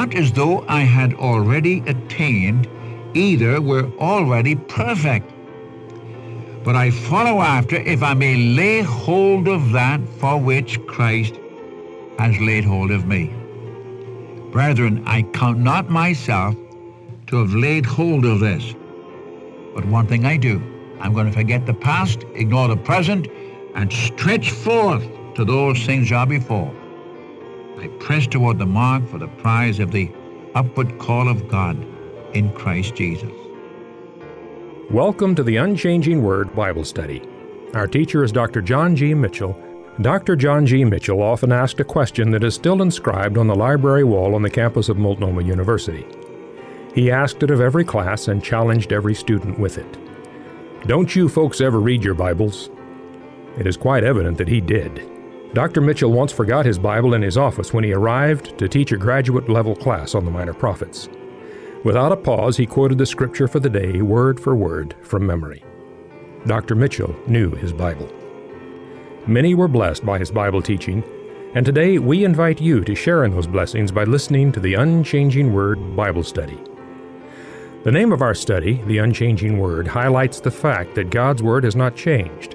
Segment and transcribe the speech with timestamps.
[0.00, 2.66] not as though I had already attained,
[3.12, 5.30] either were already perfect.
[6.64, 11.34] But I follow after if I may lay hold of that for which Christ
[12.18, 13.30] has laid hold of me.
[14.50, 16.56] Brethren, I count not myself
[17.26, 18.74] to have laid hold of this.
[19.74, 20.62] But one thing I do,
[21.00, 23.28] I'm going to forget the past, ignore the present,
[23.74, 25.04] and stretch forth
[25.34, 26.79] to those things are before.
[27.78, 30.10] I press toward the mark for the prize of the
[30.54, 31.78] upward call of God
[32.34, 33.30] in Christ Jesus.
[34.90, 37.22] Welcome to the Unchanging Word Bible Study.
[37.72, 38.60] Our teacher is Dr.
[38.60, 39.14] John G.
[39.14, 39.58] Mitchell.
[40.00, 40.36] Dr.
[40.36, 40.84] John G.
[40.84, 44.50] Mitchell often asked a question that is still inscribed on the library wall on the
[44.50, 46.04] campus of Multnomah University.
[46.94, 49.98] He asked it of every class and challenged every student with it.
[50.86, 52.68] Don't you folks ever read your Bibles?
[53.58, 55.19] It is quite evident that he did.
[55.52, 55.80] Dr.
[55.80, 59.48] Mitchell once forgot his Bible in his office when he arrived to teach a graduate
[59.48, 61.08] level class on the Minor Prophets.
[61.82, 65.64] Without a pause, he quoted the scripture for the day, word for word, from memory.
[66.46, 66.76] Dr.
[66.76, 68.08] Mitchell knew his Bible.
[69.26, 71.02] Many were blessed by his Bible teaching,
[71.54, 75.52] and today we invite you to share in those blessings by listening to the Unchanging
[75.52, 76.58] Word Bible Study.
[77.82, 81.74] The name of our study, The Unchanging Word, highlights the fact that God's Word has
[81.74, 82.54] not changed.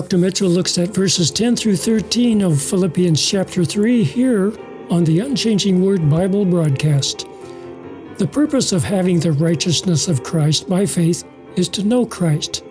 [0.00, 0.16] Dr.
[0.16, 4.50] Mitchell looks at verses 10 through 13 of Philippians chapter 3 here
[4.88, 7.26] on the Unchanging Word Bible broadcast.
[8.16, 11.24] The purpose of having the righteousness of Christ by faith
[11.54, 12.64] is to know Christ.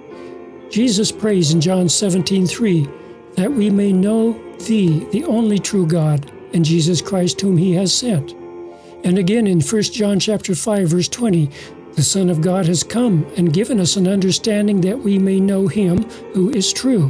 [0.71, 2.89] Jesus prays in John 17:3
[3.35, 4.35] that we may know
[4.65, 8.33] thee, the only true God, and Jesus Christ whom he has sent.
[9.03, 11.51] And again in 1 John chapter 5 verse 20,
[11.95, 15.67] the Son of God has come and given us an understanding that we may know
[15.67, 17.09] him who is true.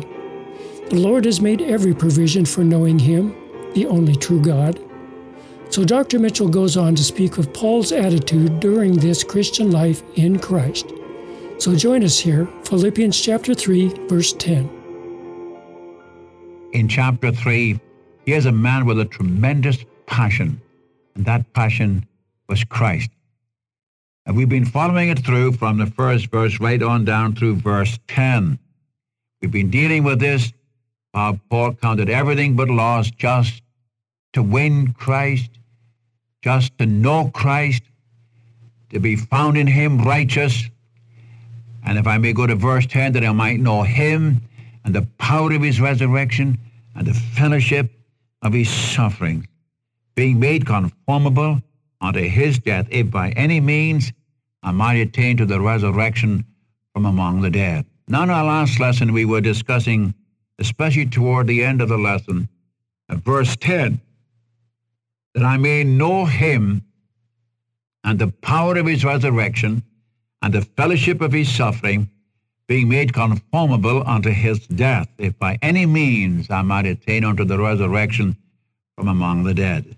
[0.90, 3.36] The Lord has made every provision for knowing him,
[3.74, 4.80] the only true God.
[5.70, 6.18] So Dr.
[6.18, 10.92] Mitchell goes on to speak of Paul's attitude during this Christian life in Christ.
[11.60, 14.68] So join us here, Philippians chapter 3, verse 10.
[16.72, 17.80] In chapter 3,
[18.26, 20.60] here's a man with a tremendous passion,
[21.16, 22.08] and that passion
[22.48, 23.12] was Christ.
[24.25, 27.97] And we've been following it through from the first verse right on down through verse
[28.07, 28.59] 10.
[29.41, 30.53] We've been dealing with this,
[31.13, 33.63] Paul counted everything but loss just
[34.34, 35.50] to win Christ,
[36.41, 37.84] just to know Christ,
[38.91, 40.69] to be found in him righteous.
[41.86, 44.41] And if I may go to verse 10, that I might know him
[44.84, 46.59] and the power of his resurrection
[46.96, 47.91] and the fellowship
[48.41, 49.47] of his suffering,
[50.16, 51.62] being made conformable
[52.02, 54.12] unto his death, if by any means
[54.64, 56.46] I might attain to the resurrection
[56.94, 57.86] from among the dead.
[58.08, 60.14] Now, in our last lesson, we were discussing,
[60.58, 62.50] especially toward the end of the lesson,
[63.10, 64.02] uh, verse 10,
[65.36, 66.84] that I may know him
[68.04, 69.84] and the power of his resurrection
[70.42, 72.10] and the fellowship of his suffering,
[72.68, 77.60] being made conformable unto his death, if by any means I might attain unto the
[77.60, 78.38] resurrection
[78.96, 79.98] from among the dead.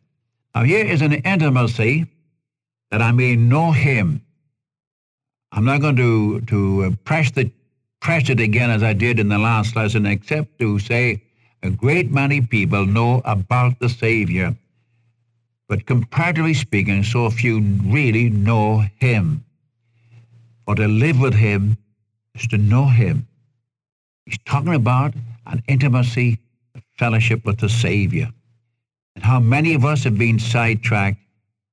[0.53, 2.05] Now, here is an intimacy
[2.91, 4.21] that I may know him.
[5.53, 7.51] I'm not going to, to uh, press, the,
[8.01, 11.23] press it again as I did in the last lesson, except to say
[11.63, 14.55] a great many people know about the Savior,
[15.69, 19.43] but comparatively speaking, so few really know him.
[20.65, 21.77] For to live with him
[22.35, 23.27] is to know him.
[24.25, 25.13] He's talking about
[25.45, 26.39] an intimacy,
[26.75, 28.31] a fellowship with the Savior,
[29.15, 31.19] and how many of us have been sidetracked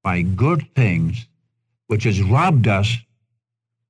[0.03, 1.27] by good things,
[1.87, 2.97] which has robbed us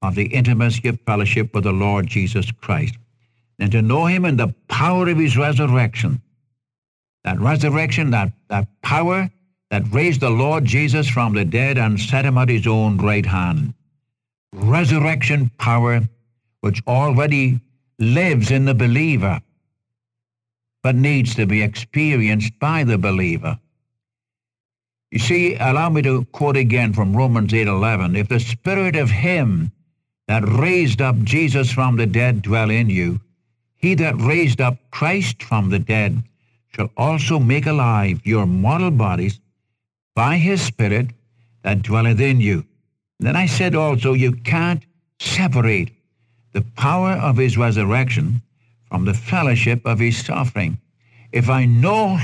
[0.03, 2.95] of the intimacy of fellowship with the Lord Jesus Christ.
[3.59, 6.23] And to know him in the power of his resurrection.
[7.25, 9.31] That resurrection, that, that power
[9.71, 13.27] that raised the Lord Jesus from the dead and set him at his own right
[13.27, 13.75] hand.
[14.53, 16.01] Resurrection power
[16.61, 17.61] which already
[17.99, 19.41] lives in the believer,
[20.83, 23.59] but needs to be experienced by the believer.
[25.11, 28.15] You see, allow me to quote again from Romans 8:11.
[28.17, 29.73] If the spirit of him
[30.27, 33.21] that raised up Jesus from the dead dwell in you,
[33.77, 36.23] he that raised up Christ from the dead
[36.69, 39.41] shall also make alive your mortal bodies
[40.15, 41.09] by his Spirit
[41.63, 42.65] that dwelleth in you.
[43.21, 44.85] Then I said also, you can't
[45.19, 45.91] separate
[46.53, 48.43] the power of his resurrection
[48.89, 50.79] from the fellowship of his suffering.
[51.33, 52.19] If I know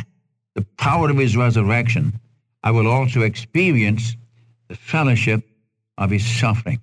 [0.54, 2.18] the power of his resurrection,
[2.62, 4.16] I will also experience
[4.68, 5.42] the fellowship
[5.98, 6.80] of his suffering.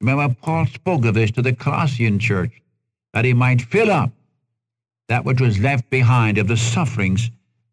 [0.00, 2.62] Remember, Paul spoke of this to the Colossian church,
[3.12, 4.12] that he might fill up
[5.08, 7.30] that which was left behind of the sufferings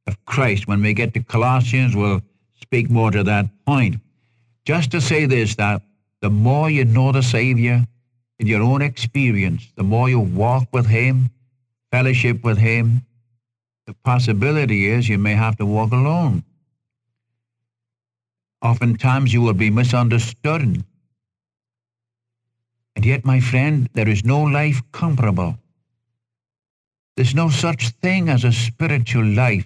[0.08, 0.68] of Christ.
[0.68, 2.22] When we get to Colossians, we'll
[2.62, 3.98] speak more to that point.
[4.66, 5.82] Just to say this, that
[6.22, 7.86] the more you know the Savior
[8.40, 11.30] in your own experience, the more you walk with him,
[11.92, 13.06] fellowship with him,
[13.88, 16.44] the possibility is you may have to walk alone.
[18.62, 20.84] Oftentimes you will be misunderstood.
[22.96, 25.58] And yet, my friend, there is no life comparable.
[27.16, 29.66] There's no such thing as a spiritual life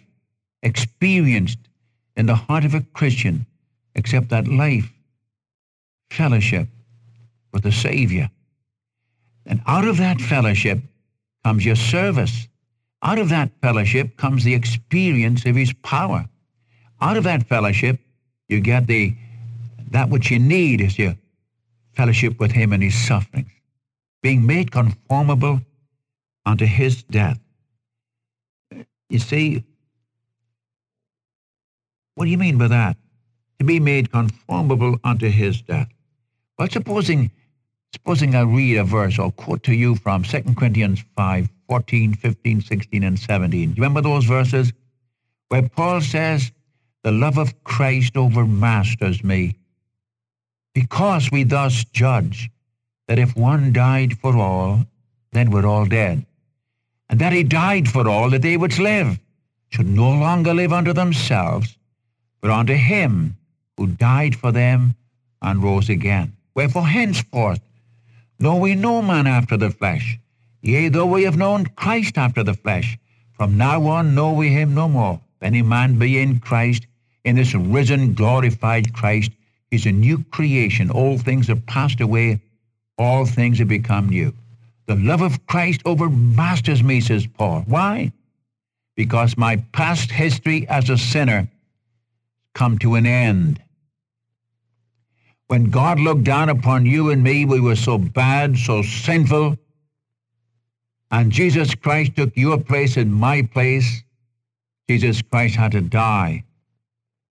[0.61, 1.59] experienced
[2.15, 3.45] in the heart of a Christian
[3.95, 4.91] except that life,
[6.11, 6.67] fellowship
[7.53, 8.29] with the Savior.
[9.49, 10.79] And out of that fellowship
[11.43, 12.47] comes your service.
[13.01, 16.25] Out of that fellowship comes the experience of his power.
[17.01, 17.99] Out of that fellowship,
[18.47, 19.15] you get the
[19.91, 21.15] that which you need is your
[21.93, 23.49] fellowship with him in his sufferings,
[24.21, 25.59] being made conformable
[26.45, 27.39] unto his death.
[29.09, 29.63] You see,
[32.13, 32.97] what do you mean by that?
[33.57, 35.89] To be made conformable unto his death.
[36.59, 37.31] Well, supposing
[37.93, 42.61] Supposing I read a verse or quote to you from 2 Corinthians 5, 14, 15,
[42.61, 43.49] 16, and 17.
[43.49, 44.71] Do you remember those verses?
[45.49, 46.51] Where Paul says,
[47.03, 49.55] The love of Christ overmasters me,
[50.75, 52.51] because we thus judge
[53.07, 54.85] that if one died for all,
[55.31, 56.25] then we're all dead.
[57.09, 59.19] And that he died for all, that they which live
[59.69, 61.75] should no longer live unto themselves,
[62.41, 63.35] but unto him
[63.77, 64.95] who died for them
[65.41, 66.33] and rose again.
[66.53, 67.61] Wherefore henceforth
[68.39, 70.17] Know we no man after the flesh.
[70.61, 72.97] Yea, though we have known Christ after the flesh,
[73.33, 75.19] from now on know we him no more.
[75.37, 76.87] If any man be in Christ,
[77.25, 79.31] in this risen, glorified Christ,
[79.71, 80.89] he's a new creation.
[80.89, 82.41] Old things have passed away,
[82.97, 84.33] all things have become new.
[84.87, 87.63] The love of Christ overmasters me, says Paul.
[87.67, 88.11] Why?
[88.95, 91.47] Because my past history as a sinner
[92.53, 93.61] come to an end.
[95.49, 99.57] When God looked down upon you and me, we were so bad, so sinful.
[101.09, 104.03] And Jesus Christ took your place in my place.
[104.87, 106.43] Jesus Christ had to die.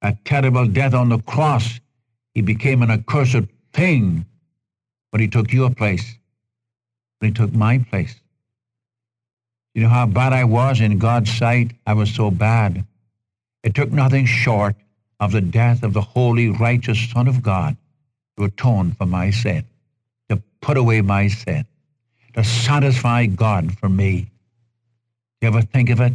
[0.03, 1.79] A terrible death on the cross.
[2.35, 4.26] He became an accursed thing.
[5.12, 6.19] But he took your place.
[7.21, 8.17] But he took my place.
[9.75, 11.71] You know how bad I was in God's sight?
[11.87, 12.85] I was so bad.
[13.62, 14.75] It took nothing short
[15.21, 17.76] of the death of the holy, righteous Son of God
[18.38, 19.64] to atone for my sin,
[20.29, 21.67] to put away my sin,
[22.35, 24.31] to satisfy God for me.
[25.40, 26.12] You ever think of it?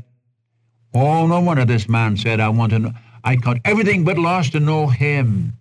[0.93, 2.91] Oh, no wonder this man said, I want to know,
[3.23, 5.53] I count everything but lost to know him.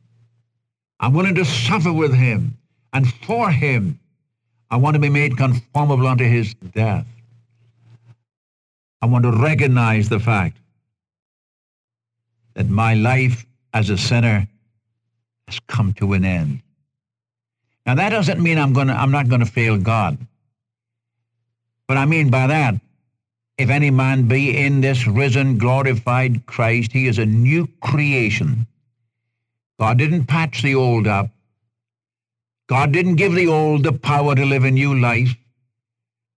[1.00, 2.56] I'm willing to suffer with him
[2.92, 3.98] and for him.
[4.70, 7.06] I want to be made conformable unto his death.
[9.00, 10.56] I want to recognize the fact
[12.54, 14.46] that my life as a sinner
[15.52, 16.60] has come to an end.
[17.86, 20.16] Now that doesn't mean I'm gonna I'm not gonna fail God.
[21.88, 22.74] But I mean by that,
[23.58, 28.66] if any man be in this risen, glorified Christ, he is a new creation.
[29.78, 31.28] God didn't patch the old up.
[32.68, 35.34] God didn't give the old the power to live a new life.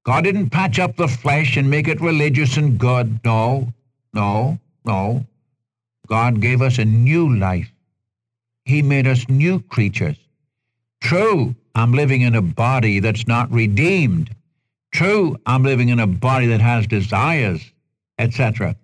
[0.03, 3.19] God didn't patch up the flesh and make it religious and good.
[3.23, 3.73] No,
[4.13, 5.25] no, no.
[6.07, 7.71] God gave us a new life.
[8.65, 10.17] He made us new creatures.
[11.01, 14.29] True, I'm living in a body that's not redeemed.
[14.91, 17.61] True, I'm living in a body that has desires,
[18.17, 18.75] etc.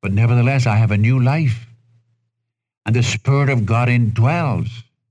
[0.00, 1.66] But nevertheless, I have a new life.
[2.84, 4.70] And the Spirit of God indwells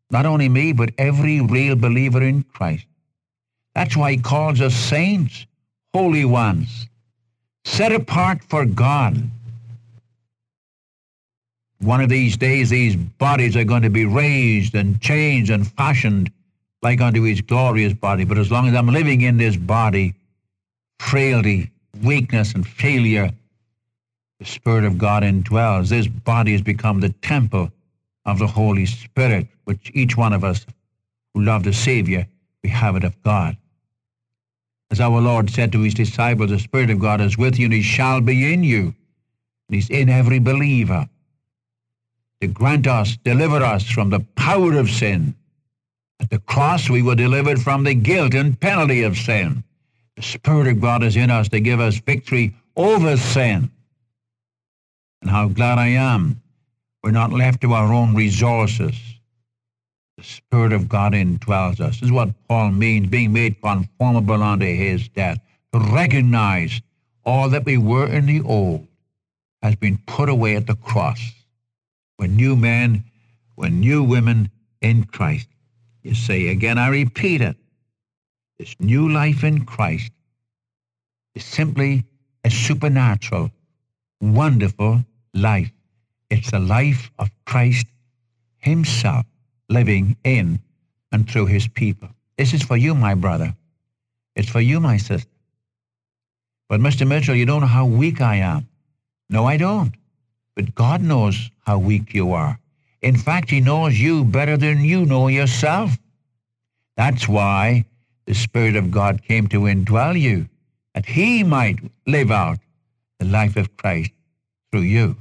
[0.09, 2.85] not only me, but every real believer in Christ.
[3.73, 5.45] That's why he calls us saints,
[5.93, 6.87] holy ones,
[7.63, 9.29] set apart for God.
[11.81, 16.31] One of these days, these bodies are going to be raised and changed and fashioned
[16.83, 18.23] like unto his glorious body.
[18.23, 20.13] But as long as I'm living in this body,
[21.00, 21.71] frailty,
[22.03, 23.31] weakness, and failure,
[24.39, 25.89] the Spirit of God indwells.
[25.89, 27.71] This body has become the temple
[28.25, 30.65] of the Holy Spirit, which each one of us
[31.33, 32.27] who love the Savior
[32.63, 33.57] we have it of God.
[34.91, 37.73] As our Lord said to his disciples, the Spirit of God is with you and
[37.73, 38.93] he shall be in you.
[39.67, 41.07] And he's in every believer
[42.41, 45.36] to grant us, deliver us from the power of sin.
[46.19, 49.63] At the cross we were delivered from the guilt and penalty of sin.
[50.15, 53.71] The Spirit of God is in us to give us victory over sin.
[55.21, 56.41] And how glad I am
[57.03, 58.95] we're not left to our own resources.
[60.17, 62.00] The Spirit of God indwells us.
[62.00, 65.39] This is what Paul means, being made conformable unto his death.
[65.74, 66.79] To recognize
[67.25, 68.88] all that we were in the old
[69.63, 71.19] has been put away at the cross.
[72.21, 73.03] We're new men,
[73.55, 75.47] we're new women in Christ.
[76.03, 77.57] You say again, I repeat it.
[78.59, 80.11] This new life in Christ
[81.33, 82.05] is simply
[82.43, 83.49] a supernatural,
[84.21, 85.71] wonderful life.
[86.29, 87.87] It's the life of Christ
[88.59, 89.25] himself
[89.67, 90.59] living in
[91.11, 92.09] and through his people.
[92.37, 93.55] This is for you, my brother.
[94.35, 95.27] It's for you, my sister.
[96.69, 97.07] But Mr.
[97.07, 98.67] Mitchell, you don't know how weak I am.
[99.27, 99.95] No, I don't.
[100.55, 102.60] But God knows how weak you are.
[103.01, 105.98] In fact, he knows you better than you know yourself.
[106.98, 107.86] That's why
[108.25, 110.48] the Spirit of God came to indwell you,
[110.94, 112.60] that he might live out
[113.20, 114.12] the life of Christ
[114.72, 115.15] through you.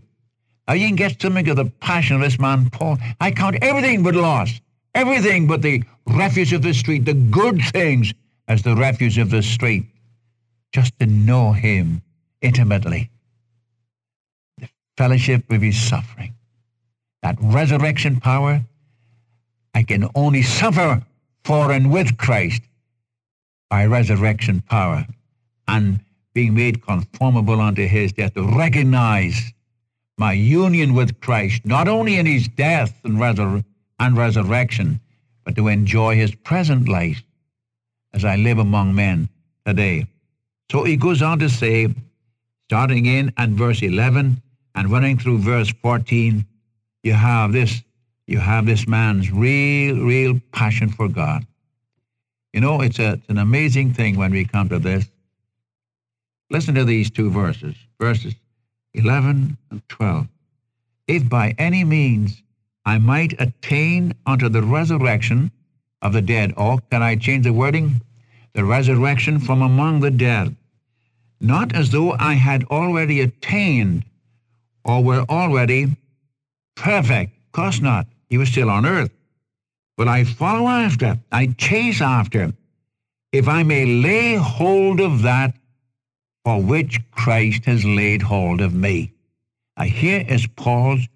[0.68, 2.98] Now you can get something of the passion of this man, Paul.
[3.20, 4.60] I count everything but loss,
[4.94, 8.12] everything but the refuse of the street, the good things
[8.46, 9.86] as the refuse of the street,
[10.72, 12.02] just to know him
[12.42, 13.10] intimately.
[15.00, 16.34] Fellowship with his suffering,
[17.22, 18.60] that resurrection power,
[19.74, 21.02] I can only suffer
[21.42, 22.60] for and with Christ
[23.70, 25.06] by resurrection power
[25.66, 26.00] and
[26.34, 29.54] being made conformable unto his death, to recognize
[30.18, 33.64] my union with Christ, not only in his death and, resur-
[34.00, 35.00] and resurrection,
[35.44, 37.22] but to enjoy his present life
[38.12, 39.30] as I live among men
[39.64, 40.04] today.
[40.70, 41.88] So he goes on to say,
[42.68, 44.42] starting in at verse 11
[44.74, 46.44] and running through verse 14,
[47.02, 47.82] you have this,
[48.26, 51.46] you have this man's real, real passion for God.
[52.52, 55.08] You know, it's, a, it's an amazing thing when we come to this.
[56.50, 58.34] Listen to these two verses, verses
[58.94, 60.26] 11 and 12.
[61.06, 62.42] If by any means
[62.84, 65.52] I might attain unto the resurrection
[66.02, 68.00] of the dead, or can I change the wording?
[68.54, 70.56] The resurrection from among the dead.
[71.40, 74.04] Not as though I had already attained
[74.84, 75.96] or were already
[76.76, 77.36] perfect.
[77.46, 78.06] Of course not.
[78.28, 79.10] He was still on earth.
[79.96, 82.52] But I follow after, I chase after,
[83.32, 85.54] if I may lay hold of that
[86.44, 89.12] for which Christ has laid hold of me.
[89.76, 91.06] Now, here is Paul's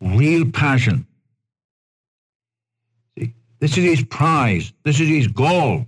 [0.00, 1.06] real passion.
[3.16, 4.72] See, this is his prize.
[4.82, 5.86] This is his goal.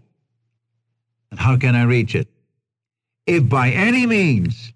[1.30, 2.28] And how can I reach it?
[3.26, 4.72] If by any means,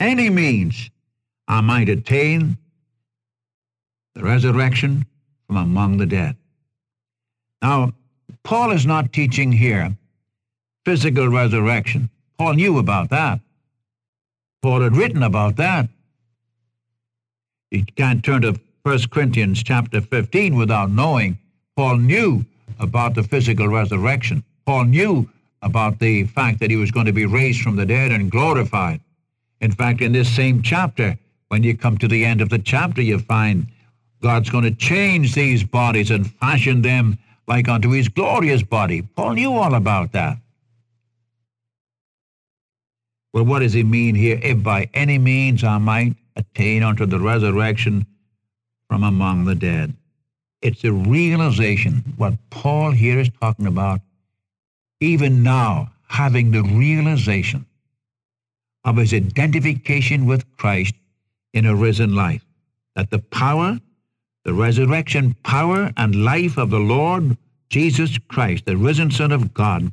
[0.00, 0.90] any means,
[1.48, 2.58] I might attain
[4.14, 5.06] the resurrection
[5.46, 6.36] from among the dead.
[7.62, 7.92] Now,
[8.42, 9.96] Paul is not teaching here
[10.84, 12.10] physical resurrection.
[12.38, 13.40] Paul knew about that.
[14.62, 15.88] Paul had written about that.
[17.70, 21.38] You can't turn to 1 Corinthians chapter 15 without knowing
[21.76, 22.44] Paul knew
[22.78, 24.44] about the physical resurrection.
[24.64, 25.28] Paul knew
[25.62, 29.00] about the fact that he was going to be raised from the dead and glorified.
[29.60, 33.02] In fact, in this same chapter, when you come to the end of the chapter,
[33.02, 33.66] you find
[34.22, 39.02] God's going to change these bodies and fashion them like unto his glorious body.
[39.02, 40.38] Paul knew all about that.
[43.32, 44.40] Well, what does he mean here?
[44.42, 48.06] If by any means I might attain unto the resurrection
[48.88, 49.94] from among the dead.
[50.62, 54.00] It's a realization, what Paul here is talking about,
[55.00, 57.66] even now, having the realization
[58.84, 60.94] of his identification with Christ
[61.56, 62.44] in a risen life,
[62.94, 63.80] that the power,
[64.44, 67.38] the resurrection power and life of the Lord
[67.70, 69.90] Jesus Christ, the risen Son of God,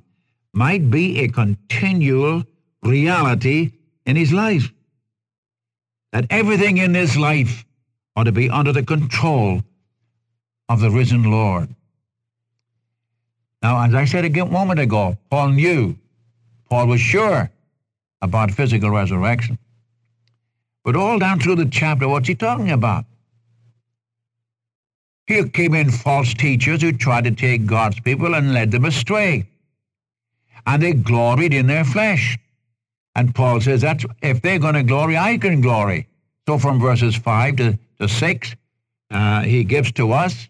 [0.53, 2.43] might be a continual
[2.83, 3.71] reality
[4.05, 4.73] in his life.
[6.11, 7.65] That everything in this life
[8.15, 9.61] ought to be under the control
[10.67, 11.73] of the risen Lord.
[13.61, 15.97] Now, as I said a moment ago, Paul knew,
[16.69, 17.49] Paul was sure
[18.21, 19.57] about physical resurrection.
[20.83, 23.05] But all down through the chapter, what's he talking about?
[25.25, 29.47] Here came in false teachers who tried to take God's people and led them astray.
[30.65, 32.37] And they gloried in their flesh.
[33.15, 36.07] And Paul says, that's, if they're going to glory, I can glory.
[36.47, 38.55] So from verses 5 to, to 6,
[39.11, 40.49] uh, he gives to us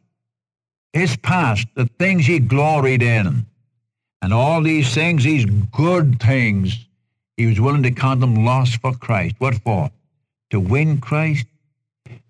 [0.94, 3.46] his past, the things he gloried in.
[4.22, 6.88] And all these things, these good things,
[7.36, 9.36] he was willing to count them lost for Christ.
[9.40, 9.92] What for?
[10.54, 11.48] To win Christ,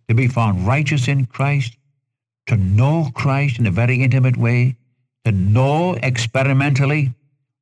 [0.07, 1.75] to be found righteous in Christ,
[2.47, 4.77] to know Christ in a very intimate way,
[5.25, 7.11] to know experimentally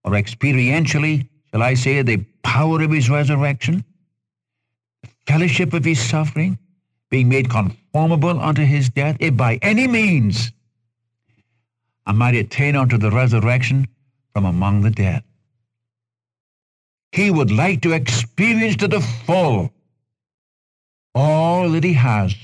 [0.03, 3.84] or experientially, shall I say, the power of his resurrection,
[5.01, 6.60] the fellowship of his suffering,
[7.10, 10.51] being made conformable unto his death, if by any means
[12.06, 13.88] I might attain unto the resurrection
[14.32, 15.24] from among the dead.
[17.13, 19.74] He would like to experience to the full
[21.13, 22.36] all that he has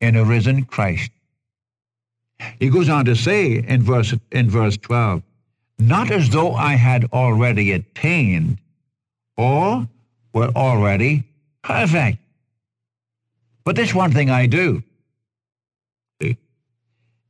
[0.00, 1.10] in a risen Christ.
[2.58, 5.22] He goes on to say in verse, in verse 12,
[5.78, 8.58] not as though I had already attained
[9.36, 9.88] or
[10.32, 11.24] were already
[11.62, 12.18] perfect.
[13.64, 14.82] But this one thing I do.
[16.20, 16.36] See?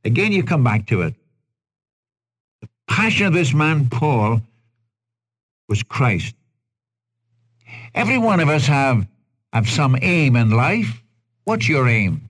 [0.03, 1.15] Again, you come back to it.
[2.61, 4.41] The passion of this man, Paul,
[5.69, 6.35] was Christ.
[7.93, 9.07] Every one of us have,
[9.55, 11.01] have some aim in life.
[11.45, 12.29] What's your aim?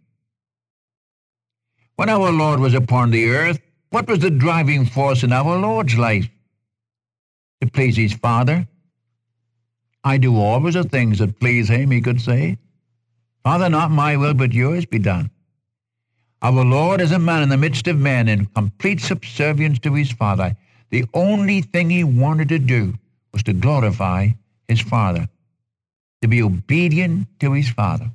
[1.95, 5.97] When our Lord was upon the earth, what was the driving force in our Lord's
[5.97, 6.29] life?
[7.61, 8.67] To please his Father.
[10.03, 12.59] I do always the things that please him, he could say.
[13.43, 15.31] Father, not my will, but yours be done.
[16.43, 20.11] Our Lord is a man in the midst of men in complete subservience to his
[20.11, 20.55] Father.
[20.91, 22.93] The only thing he wanted to do
[23.33, 24.29] was to glorify
[24.67, 25.27] his Father,
[26.25, 28.09] to be obedient to his Father.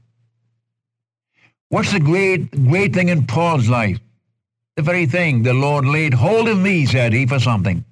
[1.69, 4.01] What's the great, great thing in Paul's life?
[4.75, 7.85] The very thing the Lord laid hold of me, said he, for something.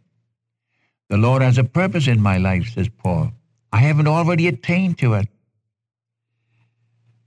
[1.08, 3.30] The Lord has a purpose in my life, says Paul.
[3.72, 5.28] I haven't already attained to it.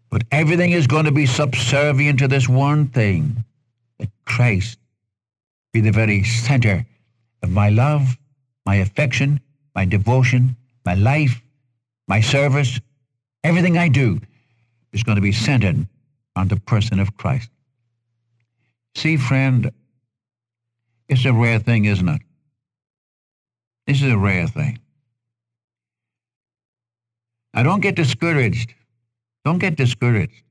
[0.10, 3.46] But everything is going to be subservient to this one thing,
[4.00, 4.78] that Christ
[5.72, 6.86] be the very center
[7.42, 8.18] of my love,
[8.66, 9.40] my affection,
[9.74, 11.42] my devotion, my life,
[12.08, 12.80] my service,
[13.44, 14.20] everything I do
[14.94, 15.88] is going to be centered
[16.36, 17.50] on the person of Christ.
[18.96, 19.72] See, friend,
[21.08, 22.22] it's a rare thing, isn't it?
[23.88, 24.80] This is a rare thing.
[27.54, 28.74] Now, don't get discouraged
[29.44, 30.44] don't get discouraged.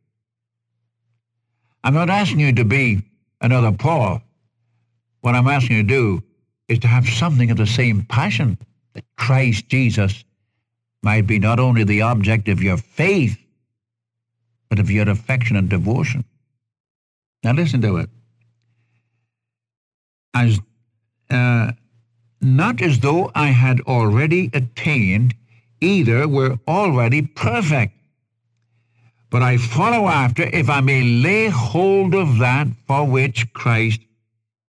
[1.84, 3.02] I'm not asking you to be
[3.40, 4.22] another Paul.
[5.20, 6.22] What I'm asking you to do
[6.68, 8.58] is to have something of the same passion
[8.94, 10.24] that Christ Jesus
[11.02, 13.38] might be not only the object of your faith,
[14.68, 16.24] but of your affection and devotion.
[17.42, 18.10] Now listen to it.
[20.34, 20.58] As
[21.30, 21.72] uh,
[22.40, 25.34] not as though I had already attained,
[25.80, 27.94] either were already perfect
[29.30, 34.00] but I follow after if I may lay hold of that for which Christ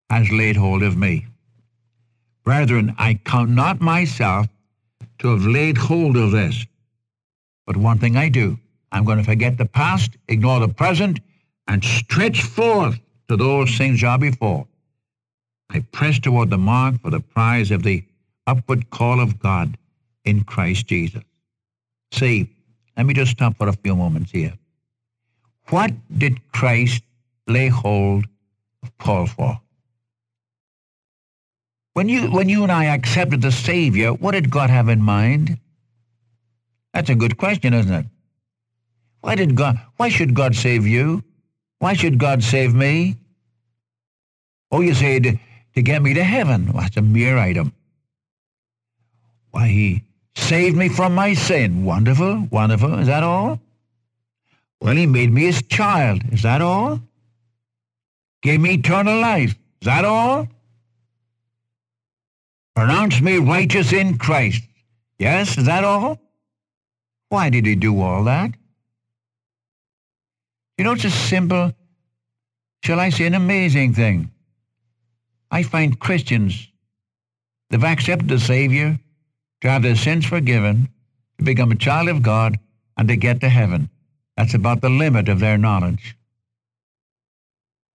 [0.09, 1.27] has laid hold of me.
[2.45, 4.47] Brethren, I count not myself
[5.19, 6.65] to have laid hold of this.
[7.65, 8.57] But one thing I do,
[8.91, 11.19] I'm going to forget the past, ignore the present,
[11.67, 14.67] and stretch forth to those things that are before.
[15.69, 18.03] I press toward the mark for the prize of the
[18.47, 19.77] upward call of God
[20.23, 21.23] in Christ Jesus.
[22.11, 22.49] See,
[22.95, 24.53] let me just stop for a few moments here.
[25.69, 27.03] What did Christ
[27.47, 28.25] lay hold
[28.83, 29.59] of Paul for?
[31.95, 35.57] When you, when you and I accepted the Savior, what did God have in mind?
[36.93, 38.05] That's a good question, isn't it?
[39.21, 41.23] Why did God, why should God save you?
[41.79, 43.15] Why should God save me?
[44.71, 45.37] Oh, you say to,
[45.75, 46.73] to get me to heaven.
[46.73, 47.71] Well, that's a mere item.
[49.51, 50.03] Why, he
[50.35, 51.85] saved me from my sin.
[51.85, 52.99] Wonderful, wonderful.
[52.99, 53.57] Is that all?
[54.81, 56.23] Well, he made me his child.
[56.33, 56.99] Is that all?
[58.41, 59.51] Gave me eternal life.
[59.81, 60.49] Is that all?
[62.75, 64.63] Pronounced me righteous in Christ.
[65.17, 66.19] Yes, is that all?
[67.29, 68.51] Why did he do all that?
[70.77, 71.73] You know, it's a simple,
[72.83, 74.31] shall I say, an amazing thing.
[75.49, 76.69] I find Christians,
[77.69, 78.99] they've accepted the Savior,
[79.61, 80.89] to have their sins forgiven,
[81.37, 82.59] to become a child of God,
[82.97, 83.89] and to get to heaven.
[84.35, 86.17] That's about the limit of their knowledge.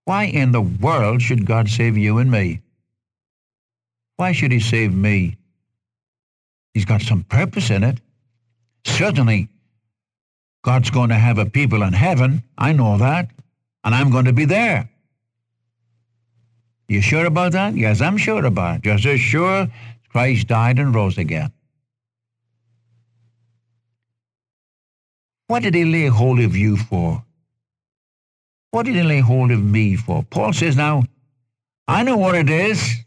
[0.06, 2.60] Why in the world should God save you and me?
[4.20, 5.38] Why should he save me?
[6.74, 8.02] He's got some purpose in it.
[8.84, 9.48] Certainly,
[10.62, 12.42] God's going to have a people in heaven.
[12.58, 13.30] I know that.
[13.82, 14.90] And I'm going to be there.
[16.86, 17.74] You sure about that?
[17.74, 18.82] Yes, I'm sure about it.
[18.82, 19.68] Just as sure
[20.10, 21.50] Christ died and rose again.
[25.46, 27.24] What did he lay hold of you for?
[28.70, 30.24] What did he lay hold of me for?
[30.24, 31.04] Paul says, now,
[31.88, 33.02] I know what it is.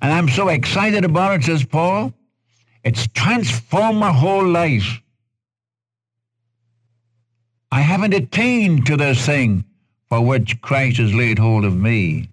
[0.00, 2.12] And I'm so excited about it, says Paul.
[2.84, 5.00] It's transformed my whole life.
[7.72, 9.64] I haven't attained to this thing
[10.08, 12.28] for which Christ has laid hold of me,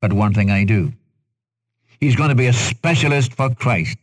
[0.00, 0.92] but one thing I do.
[2.00, 3.96] He's going to be a specialist for Christ.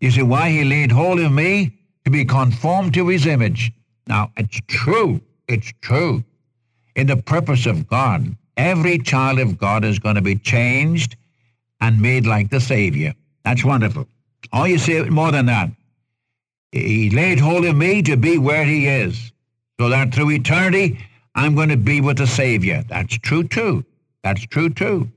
[0.00, 1.78] You see why he laid hold of me?
[2.04, 3.72] To be conformed to his image.
[4.06, 5.22] Now, it's true.
[5.48, 6.22] It's true.
[6.94, 11.16] In the purpose of God, every child of God is going to be changed
[11.80, 13.14] and made like the Savior.
[13.44, 14.06] That's wonderful.
[14.52, 15.70] Oh, you see, more than that.
[16.72, 19.32] He laid hold of me to be where he is,
[19.78, 20.98] so that through eternity
[21.34, 22.84] I'm going to be with the Savior.
[22.88, 23.84] That's true too.
[24.22, 25.10] That's true too.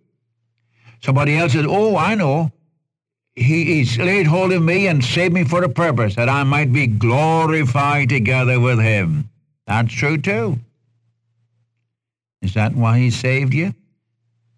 [1.01, 2.51] Somebody else says, oh, I know.
[3.35, 6.73] He, he's laid hold of me and saved me for a purpose, that I might
[6.73, 9.29] be glorified together with him.
[9.67, 10.59] That's true too.
[12.47, 13.73] Is that why he saved you?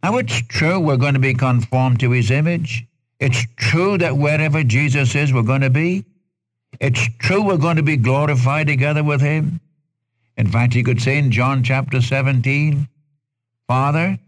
[0.03, 2.85] Now it's true we're going to be conformed to his image.
[3.19, 6.05] It's true that wherever Jesus is, we're going to be.
[6.79, 9.59] It's true we're going to be glorified together with him.
[10.37, 12.87] In fact, you could say in John chapter 17,
[13.67, 14.19] Father,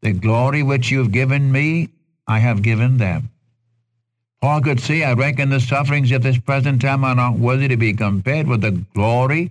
[0.00, 1.88] the glory which you have given me,
[2.28, 3.30] I have given them.
[4.40, 7.76] Paul could say, I reckon the sufferings of this present time are not worthy to
[7.76, 9.50] be compared with the glory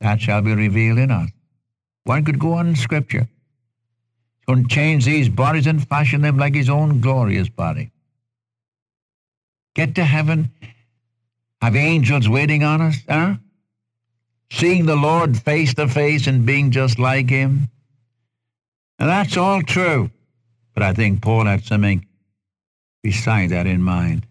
[0.00, 1.30] that shall be revealed in us.
[2.08, 3.28] One could go on in Scripture.
[3.28, 7.90] He's going to change these bodies and fashion them like his own glorious body.
[9.74, 10.50] Get to heaven,
[11.60, 13.34] have angels waiting on us, huh?
[14.50, 17.68] Seeing the Lord face to face and being just like him.
[18.98, 20.10] And that's all true.
[20.72, 22.06] But I think Paul had something
[23.02, 24.24] beside that in mind.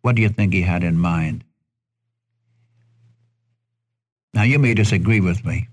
[0.00, 1.44] What do you think he had in mind?
[4.32, 5.68] Now, you may disagree with me.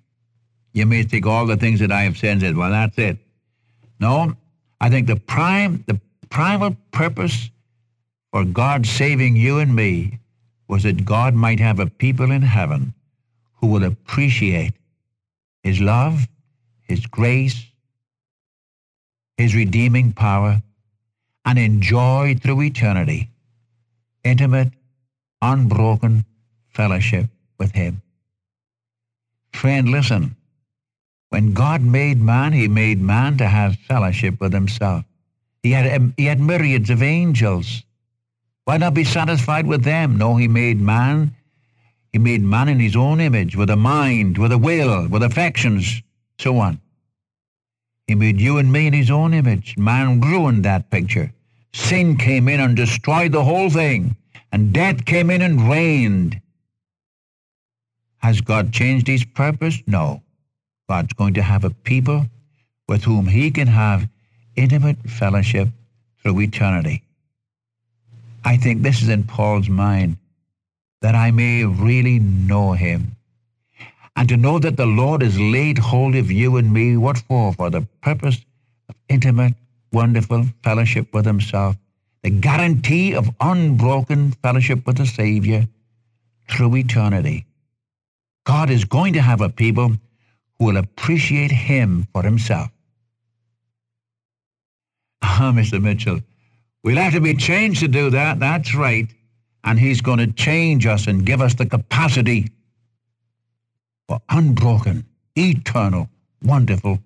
[0.73, 3.17] You may think all the things that I have said and said, well, that's it.
[3.99, 4.35] No,
[4.79, 7.49] I think the prime, the primal purpose
[8.31, 10.19] for God saving you and me
[10.67, 12.93] was that God might have a people in heaven
[13.55, 14.73] who will appreciate
[15.63, 16.27] his love,
[16.81, 17.65] his grace,
[19.37, 20.61] his redeeming power,
[21.45, 23.29] and enjoy through eternity
[24.23, 24.71] intimate,
[25.41, 26.25] unbroken
[26.69, 27.25] fellowship
[27.57, 28.01] with him.
[29.53, 30.35] Friend, listen.
[31.29, 35.05] When God made man, he made man to have fellowship with himself.
[35.61, 37.83] He had, um, he had myriads of angels.
[38.65, 40.17] Why not be satisfied with them?
[40.17, 41.35] No, he made man.
[42.11, 46.01] He made man in his own image, with a mind, with a will, with affections,
[46.39, 46.79] so on.
[48.07, 49.77] He made you and me in his own image.
[49.77, 51.31] Man ruined that picture.
[51.73, 54.15] Sin came in and destroyed the whole thing,
[54.51, 56.41] and death came in and reigned.
[58.17, 59.77] Has God changed his purpose?
[59.85, 60.23] No.
[60.89, 62.25] God's going to have a people
[62.87, 64.09] with whom he can have
[64.55, 65.67] intimate fellowship
[66.17, 67.03] through eternity.
[68.43, 70.17] I think this is in Paul's mind,
[71.01, 73.15] that I may really know him.
[74.15, 77.53] And to know that the Lord has laid hold of you and me, what for?
[77.53, 78.43] For the purpose
[78.89, 79.53] of intimate,
[79.93, 81.77] wonderful fellowship with himself,
[82.23, 85.67] the guarantee of unbroken fellowship with the Savior
[86.49, 87.45] through eternity.
[88.45, 89.91] God is going to have a people
[90.59, 92.69] will appreciate him for himself.
[95.21, 95.81] Ah, Mr.
[95.81, 96.19] Mitchell,
[96.83, 98.39] we'll have to be changed to do that.
[98.39, 99.07] That's right.
[99.63, 102.49] And he's going to change us and give us the capacity
[104.07, 106.09] for unbroken, eternal,
[106.43, 106.99] wonderful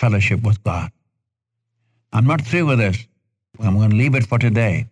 [0.00, 0.90] fellowship with God.
[2.12, 3.06] I'm not through with this.
[3.60, 4.86] I'm going to leave it for today.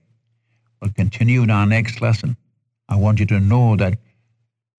[0.81, 2.37] We'll continue in our next lesson.
[2.89, 3.99] I want you to know that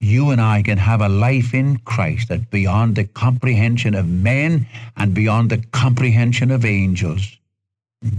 [0.02, 4.68] you and I can have a life in Christ that beyond the comprehension of men
[4.98, 7.38] and beyond the comprehension of angels.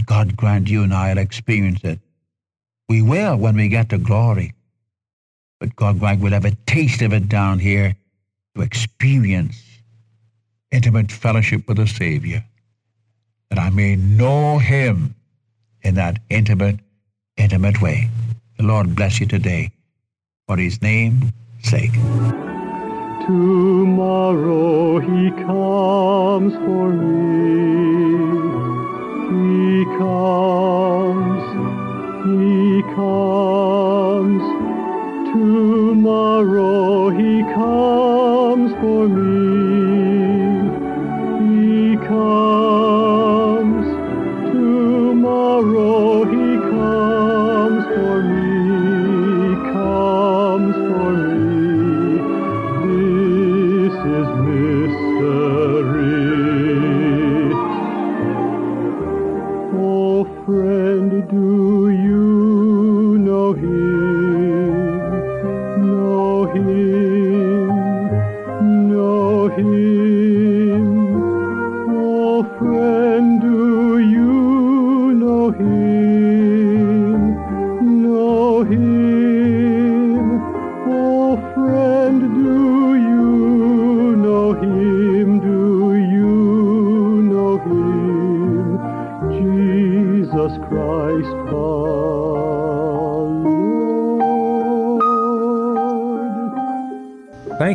[0.05, 1.99] God grant you and I will experience it.
[2.87, 4.53] We will when we get to glory.
[5.59, 7.95] But God grant we'll have a taste of it down here
[8.55, 9.61] to experience
[10.71, 12.43] intimate fellowship with the Savior,
[13.49, 15.15] that I may know him
[15.81, 16.79] in that intimate,
[17.35, 18.09] intimate way.
[18.57, 19.71] The Lord bless you today.
[20.47, 21.31] For his name
[21.63, 21.93] sake.
[23.25, 27.63] Tomorrow he comes for me.
[29.31, 31.43] He comes,
[32.27, 34.43] he comes.
[35.31, 39.33] Tomorrow he comes for me.
[41.39, 42.42] He comes.